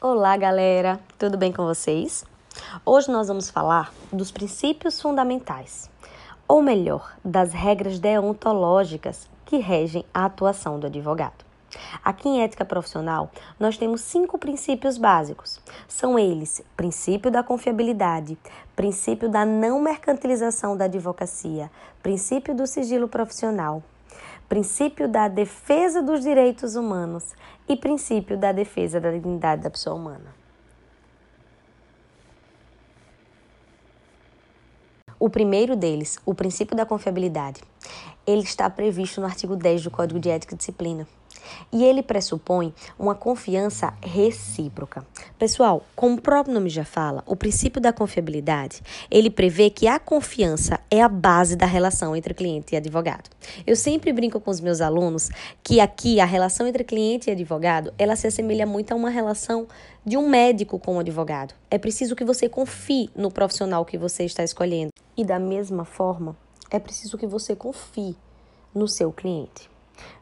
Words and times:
Olá, 0.00 0.36
galera! 0.36 1.00
Tudo 1.18 1.36
bem 1.36 1.52
com 1.52 1.64
vocês? 1.64 2.24
Hoje 2.86 3.10
nós 3.10 3.26
vamos 3.26 3.50
falar 3.50 3.92
dos 4.12 4.30
princípios 4.30 5.02
fundamentais, 5.02 5.90
ou 6.46 6.62
melhor, 6.62 7.16
das 7.24 7.52
regras 7.52 7.98
deontológicas 7.98 9.28
que 9.44 9.56
regem 9.56 10.04
a 10.14 10.26
atuação 10.26 10.78
do 10.78 10.86
advogado. 10.86 11.44
Aqui 12.04 12.28
em 12.28 12.42
ética 12.42 12.64
profissional, 12.64 13.28
nós 13.58 13.76
temos 13.76 14.02
cinco 14.02 14.38
princípios 14.38 14.96
básicos. 14.96 15.60
São 15.88 16.16
eles: 16.16 16.62
princípio 16.76 17.28
da 17.28 17.42
confiabilidade, 17.42 18.38
princípio 18.76 19.28
da 19.28 19.44
não 19.44 19.80
mercantilização 19.80 20.76
da 20.76 20.84
advocacia, 20.84 21.68
princípio 22.04 22.54
do 22.54 22.68
sigilo 22.68 23.08
profissional, 23.08 23.82
princípio 24.48 25.08
da 25.08 25.26
defesa 25.26 26.00
dos 26.00 26.22
direitos 26.22 26.76
humanos 26.76 27.34
e 27.68 27.76
princípio 27.76 28.36
da 28.36 28.52
defesa 28.52 29.00
da 29.00 29.10
dignidade 29.10 29.62
da 29.62 29.70
pessoa 29.70 29.94
humana. 29.94 30.34
O 35.20 35.28
primeiro 35.28 35.74
deles, 35.74 36.18
o 36.24 36.34
princípio 36.34 36.76
da 36.76 36.86
confiabilidade, 36.86 37.60
ele 38.28 38.42
está 38.42 38.68
previsto 38.68 39.22
no 39.22 39.26
artigo 39.26 39.56
10 39.56 39.84
do 39.84 39.90
Código 39.90 40.20
de 40.20 40.28
Ética 40.28 40.54
e 40.54 40.58
Disciplina. 40.58 41.08
E 41.72 41.82
ele 41.82 42.02
pressupõe 42.02 42.74
uma 42.98 43.14
confiança 43.14 43.94
recíproca. 44.02 45.02
Pessoal, 45.38 45.82
como 45.96 46.16
o 46.16 46.20
próprio 46.20 46.52
nome 46.52 46.68
já 46.68 46.84
fala, 46.84 47.22
o 47.24 47.34
princípio 47.34 47.80
da 47.80 47.90
confiabilidade, 47.90 48.82
ele 49.10 49.30
prevê 49.30 49.70
que 49.70 49.88
a 49.88 49.98
confiança 49.98 50.78
é 50.90 51.00
a 51.00 51.08
base 51.08 51.56
da 51.56 51.64
relação 51.64 52.14
entre 52.14 52.34
cliente 52.34 52.74
e 52.74 52.76
advogado. 52.76 53.30
Eu 53.66 53.74
sempre 53.74 54.12
brinco 54.12 54.38
com 54.38 54.50
os 54.50 54.60
meus 54.60 54.82
alunos 54.82 55.30
que 55.62 55.80
aqui 55.80 56.20
a 56.20 56.26
relação 56.26 56.66
entre 56.66 56.84
cliente 56.84 57.30
e 57.30 57.32
advogado, 57.32 57.94
ela 57.96 58.14
se 58.14 58.26
assemelha 58.26 58.66
muito 58.66 58.92
a 58.92 58.94
uma 58.94 59.08
relação 59.08 59.66
de 60.04 60.18
um 60.18 60.28
médico 60.28 60.78
com 60.78 60.96
um 60.96 61.00
advogado. 61.00 61.54
É 61.70 61.78
preciso 61.78 62.14
que 62.14 62.26
você 62.26 62.46
confie 62.46 63.08
no 63.16 63.30
profissional 63.30 63.86
que 63.86 63.96
você 63.96 64.24
está 64.24 64.44
escolhendo. 64.44 64.92
E 65.16 65.24
da 65.24 65.38
mesma 65.38 65.86
forma, 65.86 66.36
é 66.70 66.78
preciso 66.78 67.16
que 67.16 67.26
você 67.26 67.56
confie 67.56 68.14
no 68.74 68.88
seu 68.88 69.12
cliente. 69.12 69.70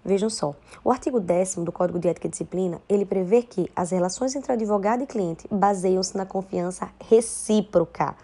Vejam 0.04 0.30
só, 0.30 0.54
o 0.84 0.90
artigo 0.90 1.20
10 1.20 1.56
do 1.56 1.72
Código 1.72 1.98
de 1.98 2.08
Ética 2.08 2.26
e 2.26 2.30
Disciplina, 2.30 2.80
ele 2.88 3.04
prevê 3.04 3.42
que 3.42 3.70
as 3.74 3.90
relações 3.90 4.34
entre 4.34 4.52
advogado 4.52 5.02
e 5.02 5.06
cliente 5.06 5.46
baseiam-se 5.50 6.16
na 6.16 6.24
confiança 6.24 6.88
recíproca. 7.08 8.14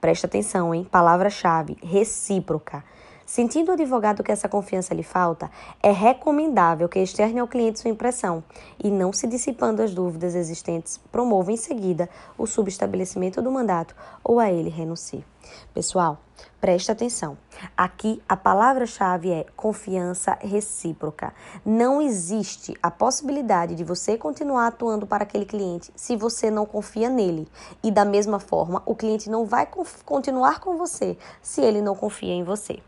Presta 0.00 0.26
atenção, 0.26 0.74
hein? 0.74 0.86
Palavra-chave, 0.90 1.76
recíproca. 1.82 2.84
Sentindo 3.32 3.70
o 3.70 3.72
advogado 3.72 4.22
que 4.22 4.30
essa 4.30 4.46
confiança 4.46 4.92
lhe 4.92 5.02
falta, 5.02 5.50
é 5.82 5.90
recomendável 5.90 6.86
que 6.86 6.98
externe 6.98 7.40
ao 7.40 7.48
cliente 7.48 7.80
sua 7.80 7.90
impressão 7.90 8.44
e, 8.78 8.90
não 8.90 9.10
se 9.10 9.26
dissipando 9.26 9.80
as 9.80 9.94
dúvidas 9.94 10.34
existentes, 10.34 11.00
promova 11.10 11.50
em 11.50 11.56
seguida 11.56 12.10
o 12.36 12.46
subestabelecimento 12.46 13.40
do 13.40 13.50
mandato 13.50 13.96
ou 14.22 14.38
a 14.38 14.52
ele 14.52 14.68
renuncie. 14.68 15.24
Pessoal, 15.72 16.18
preste 16.60 16.92
atenção. 16.92 17.38
Aqui 17.74 18.22
a 18.28 18.36
palavra-chave 18.36 19.30
é 19.30 19.46
confiança 19.56 20.36
recíproca. 20.38 21.32
Não 21.64 22.02
existe 22.02 22.76
a 22.82 22.90
possibilidade 22.90 23.74
de 23.74 23.82
você 23.82 24.18
continuar 24.18 24.66
atuando 24.66 25.06
para 25.06 25.22
aquele 25.22 25.46
cliente 25.46 25.90
se 25.96 26.16
você 26.16 26.50
não 26.50 26.66
confia 26.66 27.08
nele. 27.08 27.48
E 27.82 27.90
da 27.90 28.04
mesma 28.04 28.38
forma, 28.38 28.82
o 28.84 28.94
cliente 28.94 29.30
não 29.30 29.46
vai 29.46 29.66
continuar 30.04 30.60
com 30.60 30.76
você 30.76 31.16
se 31.40 31.62
ele 31.62 31.80
não 31.80 31.96
confia 31.96 32.34
em 32.34 32.44
você. 32.44 32.82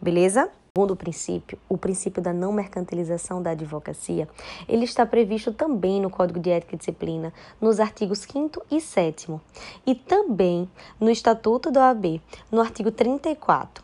Beleza? 0.00 0.50
Segundo 0.78 0.94
princípio, 0.94 1.58
o 1.68 1.76
princípio 1.76 2.22
da 2.22 2.32
não 2.32 2.52
mercantilização 2.52 3.42
da 3.42 3.50
advocacia, 3.50 4.28
ele 4.68 4.84
está 4.84 5.04
previsto 5.04 5.52
também 5.52 6.00
no 6.00 6.08
Código 6.08 6.38
de 6.38 6.50
Ética 6.50 6.76
e 6.76 6.78
Disciplina, 6.78 7.32
nos 7.60 7.80
artigos 7.80 8.20
5 8.20 8.64
e 8.70 8.80
7 8.80 9.40
e 9.84 9.94
também 9.96 10.70
no 11.00 11.10
Estatuto 11.10 11.72
da 11.72 11.88
OAB, 11.88 12.20
no 12.52 12.60
artigo 12.60 12.92
34. 12.92 13.82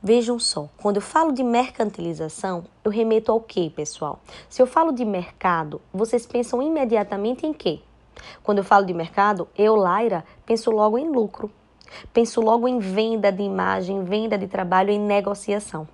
Vejam 0.00 0.38
só, 0.38 0.68
quando 0.76 0.98
eu 0.98 1.02
falo 1.02 1.32
de 1.32 1.42
mercantilização, 1.42 2.64
eu 2.84 2.92
remeto 2.92 3.32
ao 3.32 3.40
que, 3.40 3.68
pessoal? 3.70 4.20
Se 4.48 4.62
eu 4.62 4.66
falo 4.68 4.92
de 4.92 5.04
mercado, 5.04 5.80
vocês 5.92 6.26
pensam 6.26 6.62
imediatamente 6.62 7.44
em 7.44 7.52
quê? 7.52 7.80
Quando 8.44 8.58
eu 8.58 8.64
falo 8.64 8.86
de 8.86 8.94
mercado, 8.94 9.48
eu, 9.58 9.74
Laira, 9.74 10.24
penso 10.44 10.70
logo 10.70 10.96
em 10.96 11.10
lucro. 11.10 11.50
Penso 12.12 12.40
logo 12.40 12.66
em 12.66 12.78
venda 12.78 13.30
de 13.30 13.42
imagem, 13.42 14.04
venda 14.04 14.36
de 14.36 14.46
trabalho, 14.46 14.90
em 14.90 14.98
negociação. 14.98 15.86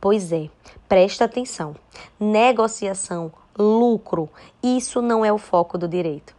Pois 0.00 0.32
é, 0.32 0.48
presta 0.88 1.24
atenção. 1.24 1.74
Negociação, 2.18 3.32
lucro, 3.56 4.28
isso 4.62 5.00
não 5.00 5.24
é 5.24 5.32
o 5.32 5.38
foco 5.38 5.78
do 5.78 5.86
direito. 5.86 6.34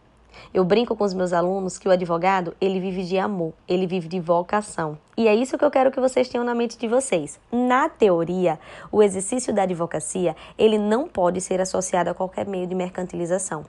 Eu 0.52 0.64
brinco 0.64 0.94
com 0.94 1.02
os 1.02 1.12
meus 1.12 1.32
alunos 1.32 1.78
que 1.78 1.88
o 1.88 1.90
advogado, 1.90 2.54
ele 2.60 2.78
vive 2.78 3.02
de 3.02 3.18
amor, 3.18 3.52
ele 3.66 3.86
vive 3.86 4.06
de 4.06 4.20
vocação. 4.20 4.96
E 5.16 5.26
é 5.26 5.34
isso 5.34 5.58
que 5.58 5.64
eu 5.64 5.70
quero 5.70 5.90
que 5.90 5.98
vocês 5.98 6.28
tenham 6.28 6.44
na 6.44 6.54
mente 6.54 6.78
de 6.78 6.86
vocês. 6.86 7.40
Na 7.50 7.88
teoria, 7.88 8.58
o 8.92 9.02
exercício 9.02 9.52
da 9.52 9.62
advocacia, 9.62 10.36
ele 10.56 10.78
não 10.78 11.08
pode 11.08 11.40
ser 11.40 11.60
associado 11.60 12.10
a 12.10 12.14
qualquer 12.14 12.46
meio 12.46 12.66
de 12.68 12.74
mercantilização. 12.74 13.64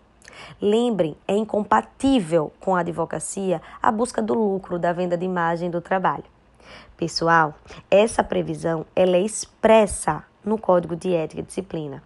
Lembrem, 0.61 1.15
é 1.27 1.35
incompatível 1.35 2.51
com 2.59 2.75
a 2.75 2.79
advocacia 2.79 3.61
a 3.81 3.91
busca 3.91 4.21
do 4.21 4.33
lucro 4.33 4.79
da 4.79 4.93
venda 4.93 5.17
de 5.17 5.25
imagem 5.25 5.69
do 5.69 5.81
trabalho. 5.81 6.25
Pessoal, 6.97 7.53
essa 7.89 8.23
previsão 8.23 8.85
ela 8.95 9.17
é 9.17 9.21
expressa 9.21 10.23
no 10.43 10.57
Código 10.57 10.95
de 10.95 11.13
Ética 11.13 11.41
e 11.41 11.45
Disciplina. 11.45 12.01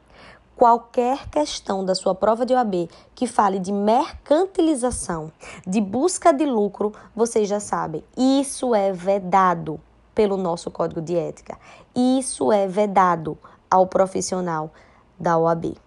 Qualquer 0.55 1.29
questão 1.29 1.85
da 1.85 1.95
sua 1.95 2.13
prova 2.13 2.45
de 2.45 2.53
OAB 2.53 2.89
que 3.15 3.25
fale 3.25 3.59
de 3.59 3.71
mercantilização, 3.71 5.31
de 5.65 5.79
busca 5.79 6.33
de 6.33 6.45
lucro, 6.45 6.91
vocês 7.15 7.47
já 7.47 7.61
sabem, 7.61 8.03
isso 8.17 8.75
é 8.75 8.91
vedado 8.91 9.79
pelo 10.19 10.35
nosso 10.35 10.69
Código 10.69 11.01
de 11.01 11.15
Ética. 11.15 11.57
Isso 11.95 12.51
é 12.51 12.67
vedado 12.67 13.37
ao 13.71 13.87
profissional 13.87 14.69
da 15.17 15.37
OAB. 15.37 15.77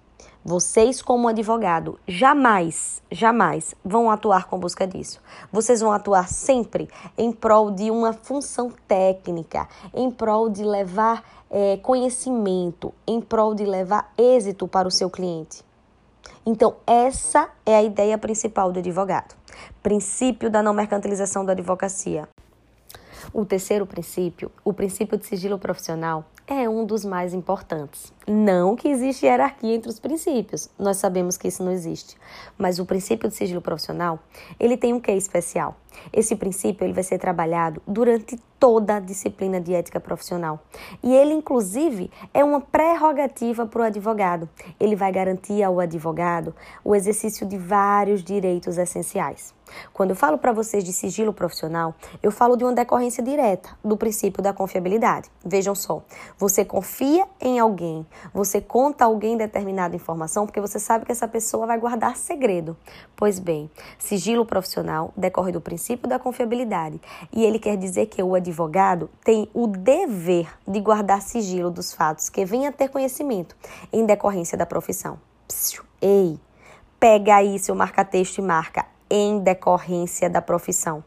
Vocês, 0.44 1.00
como 1.00 1.28
advogado, 1.28 2.00
jamais, 2.04 3.00
jamais 3.12 3.76
vão 3.84 4.10
atuar 4.10 4.48
com 4.48 4.58
busca 4.58 4.84
disso. 4.84 5.20
Vocês 5.52 5.80
vão 5.80 5.92
atuar 5.92 6.28
sempre 6.28 6.88
em 7.16 7.30
prol 7.30 7.70
de 7.70 7.92
uma 7.92 8.12
função 8.12 8.72
técnica, 8.88 9.68
em 9.94 10.10
prol 10.10 10.48
de 10.48 10.64
levar 10.64 11.22
é, 11.48 11.76
conhecimento, 11.76 12.92
em 13.06 13.20
prol 13.20 13.54
de 13.54 13.64
levar 13.64 14.12
êxito 14.18 14.66
para 14.66 14.88
o 14.88 14.90
seu 14.90 15.08
cliente. 15.08 15.62
Então, 16.44 16.74
essa 16.84 17.48
é 17.64 17.76
a 17.76 17.82
ideia 17.84 18.18
principal 18.18 18.72
do 18.72 18.80
advogado. 18.80 19.36
Princípio 19.80 20.50
da 20.50 20.60
não 20.60 20.74
mercantilização 20.74 21.44
da 21.44 21.52
advocacia. 21.52 22.28
O 23.32 23.44
terceiro 23.44 23.86
princípio, 23.86 24.50
o 24.64 24.72
princípio 24.72 25.16
de 25.16 25.24
sigilo 25.24 25.56
profissional, 25.56 26.24
é 26.48 26.68
um 26.68 26.84
dos 26.84 27.04
mais 27.04 27.32
importantes. 27.32 28.12
Não 28.26 28.76
que 28.76 28.88
existe 28.88 29.26
hierarquia 29.26 29.74
entre 29.74 29.88
os 29.88 29.98
princípios, 29.98 30.70
nós 30.78 30.96
sabemos 30.96 31.36
que 31.36 31.48
isso 31.48 31.64
não 31.64 31.72
existe. 31.72 32.16
Mas 32.56 32.78
o 32.78 32.86
princípio 32.86 33.28
de 33.28 33.34
sigilo 33.34 33.60
profissional, 33.60 34.20
ele 34.60 34.76
tem 34.76 34.92
um 34.92 35.00
quê 35.00 35.12
especial? 35.12 35.76
Esse 36.12 36.36
princípio 36.36 36.84
ele 36.84 36.92
vai 36.92 37.02
ser 37.02 37.18
trabalhado 37.18 37.82
durante 37.86 38.38
toda 38.58 38.96
a 38.96 39.00
disciplina 39.00 39.60
de 39.60 39.74
ética 39.74 39.98
profissional. 39.98 40.60
E 41.02 41.12
ele, 41.12 41.34
inclusive, 41.34 42.10
é 42.32 42.44
uma 42.44 42.60
prerrogativa 42.60 43.66
para 43.66 43.82
o 43.82 43.84
advogado. 43.84 44.48
Ele 44.78 44.94
vai 44.94 45.10
garantir 45.10 45.62
ao 45.62 45.80
advogado 45.80 46.54
o 46.84 46.94
exercício 46.94 47.44
de 47.44 47.58
vários 47.58 48.22
direitos 48.22 48.78
essenciais. 48.78 49.52
Quando 49.92 50.10
eu 50.10 50.16
falo 50.16 50.38
para 50.38 50.52
vocês 50.52 50.84
de 50.84 50.92
sigilo 50.92 51.32
profissional, 51.32 51.94
eu 52.22 52.30
falo 52.30 52.56
de 52.56 52.64
uma 52.64 52.72
decorrência 52.72 53.22
direta 53.22 53.70
do 53.82 53.96
princípio 53.96 54.42
da 54.42 54.52
confiabilidade. 54.52 55.30
Vejam 55.44 55.74
só, 55.74 56.02
você 56.38 56.64
confia 56.64 57.26
em 57.40 57.58
alguém, 57.58 58.06
você 58.32 58.60
conta 58.60 59.04
a 59.04 59.06
alguém 59.06 59.36
determinada 59.36 59.96
informação 59.96 60.46
porque 60.46 60.60
você 60.60 60.78
sabe 60.78 61.04
que 61.04 61.12
essa 61.12 61.28
pessoa 61.28 61.66
vai 61.66 61.78
guardar 61.78 62.16
segredo. 62.16 62.76
Pois 63.16 63.38
bem, 63.38 63.70
sigilo 63.98 64.46
profissional 64.46 65.12
decorre 65.16 65.52
do 65.52 65.60
princípio 65.60 66.08
da 66.08 66.18
confiabilidade 66.18 67.00
e 67.32 67.44
ele 67.44 67.58
quer 67.58 67.76
dizer 67.76 68.06
que 68.06 68.22
o 68.22 68.34
advogado 68.34 69.10
tem 69.24 69.48
o 69.52 69.66
dever 69.66 70.48
de 70.66 70.80
guardar 70.80 71.22
sigilo 71.22 71.70
dos 71.70 71.92
fatos 71.92 72.28
que 72.28 72.44
venha 72.44 72.68
a 72.70 72.72
ter 72.72 72.88
conhecimento 72.88 73.56
em 73.92 74.04
decorrência 74.04 74.56
da 74.56 74.66
profissão. 74.66 75.18
Psiu, 75.46 75.82
ei, 76.00 76.38
pega 76.98 77.36
aí 77.36 77.58
seu 77.58 77.74
marca-texto 77.74 78.38
e 78.38 78.42
marca 78.42 78.86
em 79.10 79.38
decorrência 79.40 80.30
da 80.30 80.40
profissão. 80.40 81.04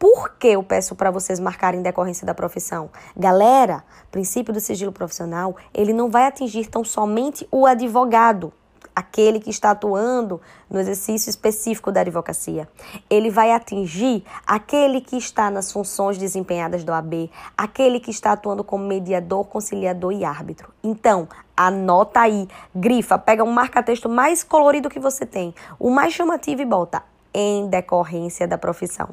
Por 0.00 0.30
que 0.38 0.48
eu 0.48 0.62
peço 0.62 0.96
para 0.96 1.10
vocês 1.10 1.38
marcarem 1.38 1.82
decorrência 1.82 2.26
da 2.26 2.32
profissão? 2.32 2.88
Galera, 3.14 3.84
princípio 4.10 4.50
do 4.50 4.58
sigilo 4.58 4.90
profissional, 4.92 5.54
ele 5.74 5.92
não 5.92 6.08
vai 6.08 6.24
atingir 6.24 6.70
tão 6.70 6.82
somente 6.82 7.46
o 7.52 7.66
advogado. 7.66 8.50
aquele 8.94 9.40
que 9.40 9.50
está 9.50 9.70
atuando 9.70 10.40
no 10.68 10.78
exercício 10.78 11.30
específico 11.30 11.90
da 11.90 12.00
advocacia. 12.00 12.68
Ele 13.08 13.30
vai 13.30 13.52
atingir 13.52 14.24
aquele 14.46 15.00
que 15.00 15.16
está 15.16 15.50
nas 15.50 15.72
funções 15.72 16.18
desempenhadas 16.18 16.84
do 16.84 16.92
AB, 16.92 17.30
aquele 17.56 18.00
que 18.00 18.10
está 18.10 18.32
atuando 18.32 18.62
como 18.62 18.84
mediador, 18.84 19.44
conciliador 19.44 20.12
e 20.12 20.24
árbitro. 20.24 20.72
Então, 20.82 21.28
anota 21.56 22.20
aí, 22.20 22.48
grifa, 22.74 23.18
pega 23.18 23.44
um 23.44 23.52
marca-texto 23.52 24.08
mais 24.08 24.42
colorido 24.42 24.90
que 24.90 25.00
você 25.00 25.24
tem, 25.24 25.54
o 25.78 25.90
mais 25.90 26.12
chamativo 26.12 26.62
e 26.62 26.66
bota 26.66 27.02
em 27.32 27.68
decorrência 27.68 28.46
da 28.46 28.58
profissão. 28.58 29.08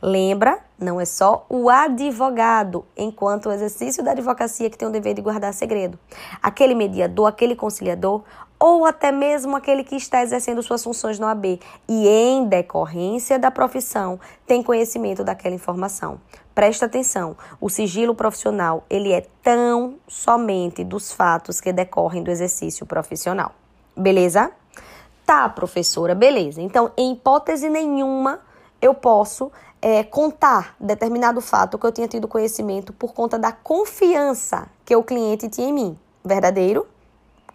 Lembra, 0.00 0.60
não 0.78 1.00
é 1.00 1.04
só 1.04 1.44
o 1.48 1.68
advogado, 1.68 2.84
enquanto 2.96 3.46
o 3.46 3.52
exercício 3.52 4.02
da 4.02 4.12
advocacia 4.12 4.70
que 4.70 4.78
tem 4.78 4.86
o 4.86 4.92
dever 4.92 5.14
de 5.14 5.22
guardar 5.22 5.52
segredo. 5.52 5.98
Aquele 6.42 6.74
mediador, 6.74 7.26
aquele 7.26 7.56
conciliador, 7.56 8.22
ou 8.60 8.84
até 8.84 9.12
mesmo 9.12 9.56
aquele 9.56 9.84
que 9.84 9.96
está 9.96 10.22
exercendo 10.22 10.62
suas 10.62 10.82
funções 10.82 11.18
no 11.18 11.26
AB 11.26 11.60
e, 11.88 12.08
em 12.08 12.46
decorrência 12.46 13.38
da 13.38 13.50
profissão, 13.50 14.18
tem 14.46 14.62
conhecimento 14.62 15.22
daquela 15.22 15.54
informação. 15.54 16.20
Presta 16.54 16.86
atenção, 16.86 17.36
o 17.60 17.68
sigilo 17.68 18.14
profissional, 18.14 18.84
ele 18.90 19.12
é 19.12 19.24
tão 19.42 19.94
somente 20.08 20.82
dos 20.82 21.12
fatos 21.12 21.60
que 21.60 21.72
decorrem 21.72 22.22
do 22.22 22.30
exercício 22.30 22.84
profissional. 22.84 23.52
Beleza? 23.96 24.50
Tá, 25.24 25.48
professora, 25.48 26.14
beleza. 26.14 26.60
Então, 26.60 26.90
em 26.96 27.12
hipótese 27.12 27.68
nenhuma, 27.68 28.40
eu 28.80 28.94
posso 28.94 29.52
é, 29.80 30.02
contar 30.02 30.74
determinado 30.80 31.40
fato 31.40 31.78
que 31.78 31.86
eu 31.86 31.92
tinha 31.92 32.08
tido 32.08 32.28
conhecimento 32.28 32.92
por 32.92 33.12
conta 33.14 33.38
da 33.38 33.52
confiança 33.52 34.68
que 34.84 34.94
o 34.94 35.02
cliente 35.02 35.48
tinha 35.48 35.68
em 35.68 35.72
mim. 35.72 35.98
Verdadeiro? 36.24 36.86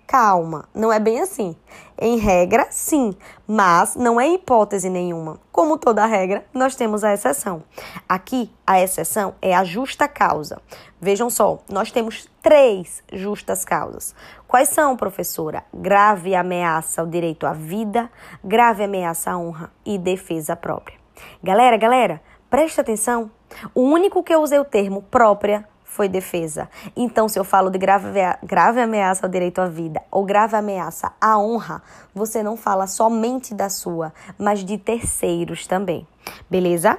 Calma, 0.05 0.65
não 0.75 0.91
é 0.91 0.99
bem 0.99 1.21
assim. 1.21 1.55
Em 1.97 2.17
regra, 2.17 2.67
sim, 2.69 3.15
mas 3.47 3.95
não 3.95 4.19
é 4.19 4.27
hipótese 4.27 4.89
nenhuma. 4.89 5.39
Como 5.51 5.77
toda 5.77 6.05
regra, 6.05 6.45
nós 6.53 6.75
temos 6.75 7.03
a 7.03 7.13
exceção. 7.13 7.63
Aqui, 8.07 8.51
a 8.67 8.79
exceção 8.79 9.33
é 9.41 9.55
a 9.55 9.63
justa 9.63 10.07
causa. 10.07 10.61
Vejam 10.99 11.29
só, 11.29 11.59
nós 11.69 11.91
temos 11.91 12.29
três 12.41 13.01
justas 13.11 13.65
causas. 13.65 14.13
Quais 14.47 14.69
são, 14.69 14.95
professora? 14.95 15.63
Grave 15.73 16.35
ameaça 16.35 17.01
ao 17.01 17.07
direito 17.07 17.47
à 17.47 17.53
vida, 17.53 18.09
grave 18.43 18.83
ameaça 18.83 19.31
à 19.31 19.37
honra 19.37 19.71
e 19.85 19.97
defesa 19.97 20.55
própria. 20.55 21.02
Galera, 21.43 21.77
galera, 21.77 22.21
presta 22.49 22.81
atenção. 22.81 23.31
O 23.73 23.81
único 23.81 24.23
que 24.23 24.33
eu 24.33 24.41
usei 24.41 24.59
o 24.59 24.65
termo 24.65 25.01
própria 25.03 25.67
foi 25.83 26.09
defesa. 26.09 26.69
Então, 26.95 27.29
se 27.29 27.37
eu 27.37 27.43
falo 27.43 27.69
de 27.69 27.77
grave, 27.77 28.19
grave 28.41 28.81
ameaça 28.81 29.25
ao 29.25 29.31
direito 29.31 29.61
à 29.61 29.67
vida 29.67 30.01
ou 30.09 30.25
grave 30.25 30.55
ameaça 30.55 31.13
à 31.21 31.37
honra, 31.37 31.83
você 32.13 32.41
não 32.41 32.57
fala 32.57 32.87
somente 32.87 33.53
da 33.53 33.69
sua, 33.69 34.11
mas 34.37 34.63
de 34.65 34.77
terceiros 34.77 35.67
também. 35.67 36.07
Beleza? 36.49 36.97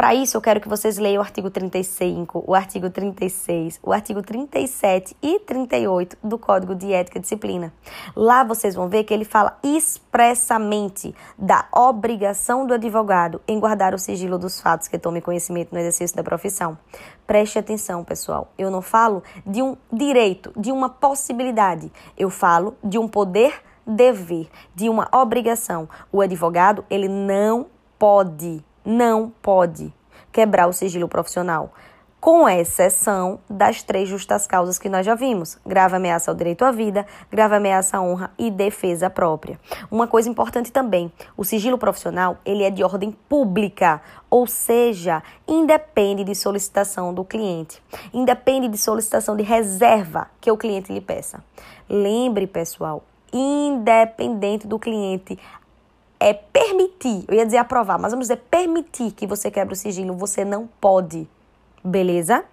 Para 0.00 0.14
isso, 0.14 0.34
eu 0.34 0.40
quero 0.40 0.62
que 0.62 0.68
vocês 0.68 0.96
leiam 0.96 1.20
o 1.20 1.22
artigo 1.22 1.50
35, 1.50 2.42
o 2.46 2.54
artigo 2.54 2.88
36, 2.88 3.78
o 3.82 3.92
artigo 3.92 4.22
37 4.22 5.14
e 5.20 5.38
38 5.40 6.16
do 6.24 6.38
Código 6.38 6.74
de 6.74 6.90
Ética 6.90 7.18
e 7.18 7.20
Disciplina. 7.20 7.70
Lá 8.16 8.42
vocês 8.42 8.74
vão 8.74 8.88
ver 8.88 9.04
que 9.04 9.12
ele 9.12 9.26
fala 9.26 9.58
expressamente 9.62 11.14
da 11.38 11.68
obrigação 11.70 12.66
do 12.66 12.72
advogado 12.72 13.42
em 13.46 13.60
guardar 13.60 13.92
o 13.92 13.98
sigilo 13.98 14.38
dos 14.38 14.58
fatos 14.58 14.88
que 14.88 14.98
tome 14.98 15.20
conhecimento 15.20 15.70
no 15.70 15.78
exercício 15.78 16.16
da 16.16 16.24
profissão. 16.24 16.78
Preste 17.26 17.58
atenção, 17.58 18.02
pessoal. 18.02 18.50
Eu 18.56 18.70
não 18.70 18.80
falo 18.80 19.22
de 19.44 19.60
um 19.60 19.76
direito, 19.92 20.50
de 20.56 20.72
uma 20.72 20.88
possibilidade. 20.88 21.92
Eu 22.16 22.30
falo 22.30 22.74
de 22.82 22.98
um 22.98 23.06
poder 23.06 23.52
dever, 23.86 24.48
de 24.74 24.88
uma 24.88 25.10
obrigação. 25.12 25.86
O 26.10 26.22
advogado, 26.22 26.86
ele 26.88 27.06
não 27.06 27.66
pode 27.98 28.64
não 28.84 29.32
pode 29.42 29.92
quebrar 30.32 30.68
o 30.68 30.72
sigilo 30.72 31.08
profissional, 31.08 31.72
com 32.20 32.46
exceção 32.46 33.40
das 33.48 33.82
três 33.82 34.06
justas 34.06 34.46
causas 34.46 34.78
que 34.78 34.90
nós 34.90 35.06
já 35.06 35.14
vimos: 35.14 35.58
grave 35.64 35.96
ameaça 35.96 36.30
ao 36.30 36.34
direito 36.36 36.64
à 36.64 36.70
vida, 36.70 37.06
grave 37.30 37.54
ameaça 37.54 37.96
à 37.96 38.02
honra 38.02 38.30
e 38.38 38.50
defesa 38.50 39.08
própria. 39.08 39.58
Uma 39.90 40.06
coisa 40.06 40.28
importante 40.28 40.70
também, 40.70 41.10
o 41.36 41.44
sigilo 41.44 41.78
profissional, 41.78 42.36
ele 42.44 42.62
é 42.62 42.70
de 42.70 42.84
ordem 42.84 43.10
pública, 43.28 44.02
ou 44.28 44.46
seja, 44.46 45.22
independe 45.48 46.22
de 46.22 46.34
solicitação 46.34 47.14
do 47.14 47.24
cliente, 47.24 47.82
independe 48.12 48.68
de 48.68 48.76
solicitação 48.76 49.34
de 49.34 49.42
reserva 49.42 50.28
que 50.40 50.50
o 50.50 50.58
cliente 50.58 50.92
lhe 50.92 51.00
peça. 51.00 51.42
Lembre, 51.88 52.46
pessoal, 52.46 53.02
independente 53.32 54.66
do 54.66 54.78
cliente 54.78 55.38
é 56.20 56.34
permitir, 56.34 57.24
eu 57.26 57.34
ia 57.34 57.46
dizer 57.46 57.56
aprovar, 57.56 57.98
mas 57.98 58.12
vamos 58.12 58.28
dizer 58.28 58.42
permitir 58.50 59.12
que 59.12 59.26
você 59.26 59.50
quebre 59.50 59.72
o 59.72 59.76
sigilo, 59.76 60.14
você 60.14 60.44
não 60.44 60.68
pode. 60.78 61.26
Beleza? 61.82 62.44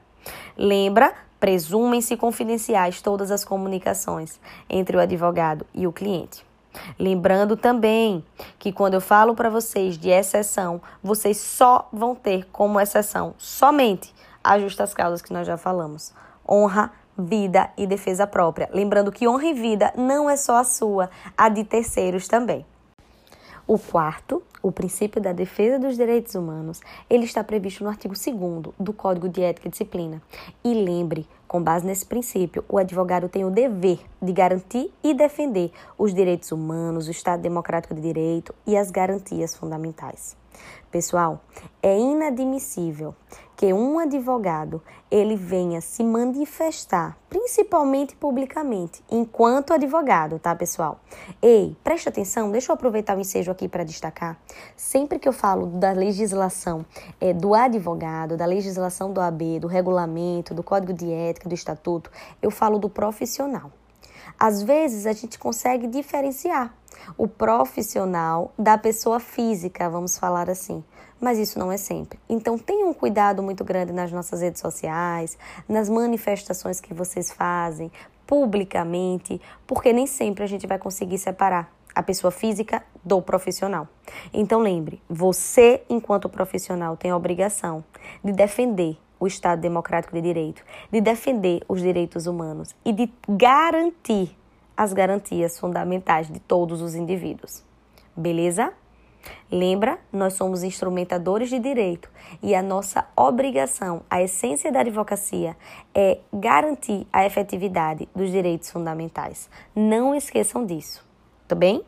Lembra, 0.57 1.13
presumem-se 1.37 2.15
confidenciais 2.15 3.01
todas 3.01 3.29
as 3.29 3.43
comunicações 3.43 4.39
entre 4.69 4.95
o 4.95 4.99
advogado 5.01 5.65
e 5.73 5.85
o 5.85 5.91
cliente. 5.91 6.45
Lembrando 6.97 7.57
também 7.57 8.23
que 8.57 8.71
quando 8.71 8.93
eu 8.93 9.01
falo 9.01 9.35
para 9.35 9.49
vocês 9.49 9.97
de 9.97 10.09
exceção, 10.09 10.81
vocês 11.03 11.37
só 11.37 11.89
vão 11.91 12.15
ter 12.15 12.47
como 12.51 12.79
exceção 12.79 13.33
somente 13.37 14.13
as 14.43 14.61
justas 14.61 14.93
causas 14.93 15.21
que 15.21 15.33
nós 15.33 15.45
já 15.45 15.57
falamos: 15.57 16.13
honra, 16.47 16.91
vida 17.17 17.69
e 17.75 17.85
defesa 17.87 18.25
própria. 18.27 18.69
Lembrando 18.71 19.11
que 19.11 19.27
honra 19.27 19.47
e 19.47 19.53
vida 19.53 19.91
não 19.97 20.29
é 20.29 20.37
só 20.37 20.57
a 20.57 20.63
sua, 20.63 21.09
a 21.35 21.49
de 21.49 21.63
terceiros 21.63 22.27
também. 22.27 22.65
O 23.67 23.77
quarto, 23.77 24.41
o 24.63 24.71
princípio 24.71 25.21
da 25.21 25.33
defesa 25.33 25.77
dos 25.77 25.97
direitos 25.97 26.35
humanos, 26.35 26.79
ele 27.09 27.25
está 27.25 27.43
previsto 27.43 27.83
no 27.83 27.89
artigo 27.89 28.13
2 28.13 28.73
do 28.79 28.93
Código 28.93 29.27
de 29.27 29.41
Ética 29.41 29.67
e 29.67 29.71
Disciplina. 29.71 30.21
E 30.63 30.73
lembre, 30.73 31.27
com 31.49 31.61
base 31.61 31.85
nesse 31.85 32.05
princípio, 32.05 32.63
o 32.69 32.77
advogado 32.77 33.27
tem 33.27 33.43
o 33.43 33.51
dever 33.51 33.99
de 34.21 34.31
garantir 34.31 34.89
e 35.03 35.13
defender 35.13 35.73
os 35.97 36.13
direitos 36.13 36.49
humanos, 36.53 37.09
o 37.09 37.11
Estado 37.11 37.41
democrático 37.41 37.93
de 37.93 37.99
direito 37.99 38.55
e 38.65 38.77
as 38.77 38.89
garantias 38.89 39.53
fundamentais. 39.53 40.37
Pessoal, 40.91 41.41
é 41.81 41.97
inadmissível 41.97 43.13
que 43.57 43.73
um 43.73 43.97
advogado 43.97 44.81
ele 45.09 45.35
venha 45.35 45.81
se 45.81 46.03
manifestar, 46.03 47.17
principalmente 47.27 48.15
publicamente, 48.15 49.03
enquanto 49.09 49.73
advogado, 49.73 50.37
tá, 50.37 50.55
pessoal? 50.55 50.99
Ei, 51.41 51.75
preste 51.83 52.07
atenção, 52.07 52.51
deixa 52.51 52.71
eu 52.71 52.75
aproveitar 52.75 53.17
o 53.17 53.19
ensejo 53.19 53.51
aqui 53.51 53.67
para 53.67 53.83
destacar. 53.83 54.39
Sempre 54.75 55.17
que 55.17 55.27
eu 55.27 55.33
falo 55.33 55.65
da 55.65 55.91
legislação 55.91 56.85
é, 57.19 57.33
do 57.33 57.55
advogado, 57.55 58.37
da 58.37 58.45
legislação 58.45 59.11
do 59.11 59.19
AB, 59.19 59.59
do 59.59 59.67
regulamento, 59.67 60.53
do 60.53 60.61
código 60.61 60.93
de 60.93 61.11
ética, 61.11 61.49
do 61.49 61.55
estatuto, 61.55 62.11
eu 62.41 62.51
falo 62.51 62.77
do 62.77 62.89
profissional. 62.89 63.71
Às 64.39 64.61
vezes 64.61 65.07
a 65.07 65.13
gente 65.13 65.39
consegue 65.39 65.87
diferenciar 65.87 66.75
o 67.17 67.27
profissional 67.27 68.53
da 68.57 68.77
pessoa 68.77 69.19
física, 69.19 69.89
vamos 69.89 70.17
falar 70.17 70.49
assim. 70.49 70.83
Mas 71.19 71.39
isso 71.39 71.57
não 71.57 71.71
é 71.71 71.77
sempre. 71.77 72.19
Então 72.29 72.57
tenham 72.57 72.89
um 72.89 72.93
cuidado 72.93 73.41
muito 73.41 73.63
grande 73.63 73.91
nas 73.91 74.11
nossas 74.11 74.41
redes 74.41 74.61
sociais, 74.61 75.37
nas 75.67 75.89
manifestações 75.89 76.79
que 76.79 76.93
vocês 76.93 77.31
fazem 77.31 77.91
publicamente, 78.25 79.41
porque 79.65 79.93
nem 79.93 80.05
sempre 80.05 80.43
a 80.43 80.47
gente 80.47 80.67
vai 80.67 80.77
conseguir 80.77 81.17
separar 81.17 81.71
a 81.95 82.03
pessoa 82.03 82.29
física 82.29 82.83
do 83.03 83.21
profissional. 83.21 83.87
Então 84.31 84.59
lembre, 84.59 85.01
você, 85.09 85.81
enquanto 85.89 86.29
profissional, 86.29 86.95
tem 86.95 87.09
a 87.09 87.17
obrigação 87.17 87.83
de 88.23 88.31
defender 88.31 88.97
o 89.19 89.25
Estado 89.25 89.59
Democrático 89.59 90.13
de 90.13 90.21
Direito, 90.21 90.63
de 90.91 91.01
defender 91.01 91.63
os 91.67 91.81
direitos 91.81 92.27
humanos 92.27 92.75
e 92.85 92.93
de 92.93 93.11
garantir 93.27 94.37
as 94.77 94.93
garantias 94.93 95.59
fundamentais 95.59 96.31
de 96.31 96.39
todos 96.39 96.81
os 96.81 96.93
indivíduos. 96.93 97.63
Beleza? 98.15 98.71
Lembra, 99.51 99.99
nós 100.11 100.33
somos 100.33 100.63
instrumentadores 100.63 101.49
de 101.49 101.59
direito 101.59 102.09
e 102.41 102.53
a 102.53 102.61
nossa 102.61 103.05
obrigação, 103.15 104.03
a 104.09 104.21
essência 104.21 104.71
da 104.71 104.81
advocacia 104.81 105.57
é 105.93 106.19
garantir 106.31 107.07
a 107.11 107.25
efetividade 107.25 108.07
dos 108.15 108.31
direitos 108.31 108.69
fundamentais. 108.69 109.49
Não 109.75 110.13
esqueçam 110.15 110.65
disso, 110.65 111.03
tá 111.47 111.55
bem? 111.55 111.83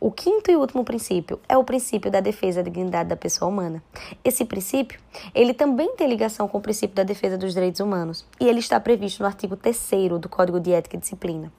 O 0.00 0.10
quinto 0.10 0.50
e 0.50 0.56
último 0.56 0.84
princípio 0.84 1.38
é 1.48 1.56
o 1.56 1.64
princípio 1.64 2.10
da 2.10 2.20
defesa 2.20 2.62
da 2.62 2.70
dignidade 2.70 3.08
da 3.08 3.16
pessoa 3.16 3.50
humana. 3.50 3.82
Esse 4.24 4.44
princípio, 4.44 4.98
ele 5.34 5.52
também 5.52 5.94
tem 5.94 6.08
ligação 6.08 6.48
com 6.48 6.58
o 6.58 6.62
princípio 6.62 6.96
da 6.96 7.02
defesa 7.02 7.36
dos 7.36 7.52
direitos 7.52 7.80
humanos, 7.80 8.26
e 8.40 8.48
ele 8.48 8.60
está 8.60 8.80
previsto 8.80 9.20
no 9.20 9.26
artigo 9.26 9.56
3 9.56 9.78
do 10.20 10.28
Código 10.28 10.58
de 10.58 10.72
Ética 10.72 10.96
e 10.96 11.00
Disciplina. 11.00 11.52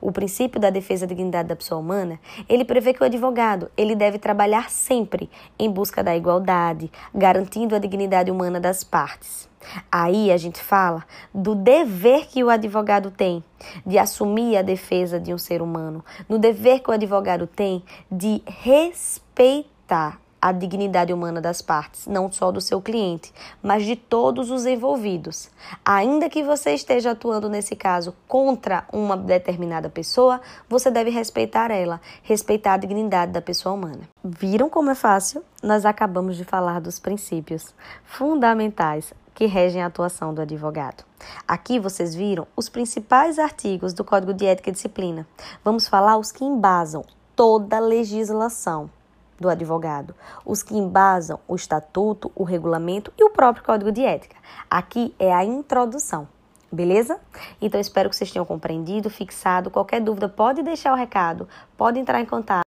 O 0.00 0.12
princípio 0.12 0.60
da 0.60 0.70
defesa 0.70 1.06
da 1.06 1.14
dignidade 1.14 1.48
da 1.48 1.56
pessoa 1.56 1.80
humana, 1.80 2.18
ele 2.48 2.64
prevê 2.64 2.92
que 2.92 3.02
o 3.02 3.06
advogado, 3.06 3.70
ele 3.76 3.94
deve 3.94 4.18
trabalhar 4.18 4.70
sempre 4.70 5.30
em 5.58 5.70
busca 5.70 6.02
da 6.02 6.16
igualdade, 6.16 6.90
garantindo 7.14 7.74
a 7.74 7.78
dignidade 7.78 8.30
humana 8.30 8.60
das 8.60 8.82
partes. 8.82 9.48
Aí 9.90 10.30
a 10.30 10.36
gente 10.36 10.62
fala 10.62 11.04
do 11.32 11.54
dever 11.54 12.26
que 12.26 12.44
o 12.44 12.50
advogado 12.50 13.10
tem 13.10 13.42
de 13.86 13.98
assumir 13.98 14.56
a 14.56 14.62
defesa 14.62 15.18
de 15.18 15.32
um 15.32 15.38
ser 15.38 15.62
humano, 15.62 16.04
no 16.28 16.38
dever 16.38 16.80
que 16.80 16.90
o 16.90 16.92
advogado 16.92 17.46
tem 17.46 17.82
de 18.10 18.42
respeitar 18.46 20.20
a 20.44 20.52
dignidade 20.52 21.10
humana 21.10 21.40
das 21.40 21.62
partes, 21.62 22.06
não 22.06 22.30
só 22.30 22.52
do 22.52 22.60
seu 22.60 22.78
cliente, 22.78 23.32
mas 23.62 23.82
de 23.82 23.96
todos 23.96 24.50
os 24.50 24.66
envolvidos. 24.66 25.48
Ainda 25.82 26.28
que 26.28 26.42
você 26.42 26.74
esteja 26.74 27.12
atuando 27.12 27.48
nesse 27.48 27.74
caso 27.74 28.14
contra 28.28 28.84
uma 28.92 29.16
determinada 29.16 29.88
pessoa, 29.88 30.42
você 30.68 30.90
deve 30.90 31.08
respeitar 31.08 31.70
ela, 31.70 31.98
respeitar 32.22 32.74
a 32.74 32.76
dignidade 32.76 33.32
da 33.32 33.40
pessoa 33.40 33.74
humana. 33.74 34.06
Viram 34.22 34.68
como 34.68 34.90
é 34.90 34.94
fácil? 34.94 35.42
Nós 35.62 35.86
acabamos 35.86 36.36
de 36.36 36.44
falar 36.44 36.78
dos 36.78 37.00
princípios 37.00 37.74
fundamentais 38.04 39.14
que 39.34 39.46
regem 39.46 39.82
a 39.82 39.86
atuação 39.86 40.34
do 40.34 40.42
advogado. 40.42 41.04
Aqui 41.48 41.80
vocês 41.80 42.14
viram 42.14 42.46
os 42.54 42.68
principais 42.68 43.38
artigos 43.38 43.94
do 43.94 44.04
Código 44.04 44.34
de 44.34 44.44
Ética 44.44 44.68
e 44.68 44.74
Disciplina. 44.74 45.26
Vamos 45.64 45.88
falar 45.88 46.18
os 46.18 46.30
que 46.30 46.44
embasam 46.44 47.02
toda 47.34 47.78
a 47.78 47.80
legislação 47.80 48.90
do 49.38 49.48
advogado, 49.48 50.14
os 50.44 50.62
que 50.62 50.76
embasam 50.76 51.38
o 51.46 51.54
estatuto, 51.54 52.30
o 52.34 52.44
regulamento 52.44 53.12
e 53.18 53.24
o 53.24 53.30
próprio 53.30 53.64
código 53.64 53.92
de 53.92 54.04
ética. 54.04 54.36
Aqui 54.70 55.14
é 55.18 55.32
a 55.32 55.44
introdução. 55.44 56.28
Beleza? 56.70 57.20
Então 57.60 57.80
espero 57.80 58.10
que 58.10 58.16
vocês 58.16 58.32
tenham 58.32 58.44
compreendido, 58.44 59.08
fixado. 59.08 59.70
Qualquer 59.70 60.00
dúvida, 60.00 60.28
pode 60.28 60.62
deixar 60.62 60.92
o 60.92 60.96
recado, 60.96 61.48
pode 61.76 61.98
entrar 61.98 62.20
em 62.20 62.26
contato. 62.26 62.64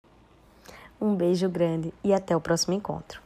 Um 1.01 1.15
beijo 1.15 1.49
grande 1.49 1.93
e 2.03 2.13
até 2.13 2.35
o 2.35 2.41
próximo 2.41 2.73
encontro. 2.73 3.24